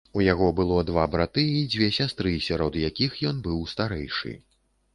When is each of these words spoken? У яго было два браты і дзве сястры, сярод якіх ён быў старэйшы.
У 0.19 0.21
яго 0.33 0.45
было 0.59 0.77
два 0.87 1.03
браты 1.15 1.43
і 1.59 1.59
дзве 1.75 1.91
сястры, 1.99 2.33
сярод 2.47 2.81
якіх 2.89 3.23
ён 3.33 3.45
быў 3.47 3.63
старэйшы. 3.77 4.37